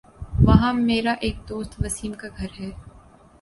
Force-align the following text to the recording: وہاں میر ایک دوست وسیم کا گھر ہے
وہاں 0.45 0.71
میر 0.85 1.07
ایک 1.21 1.37
دوست 1.49 1.71
وسیم 1.83 2.13
کا 2.21 2.27
گھر 2.37 2.49
ہے 2.59 2.69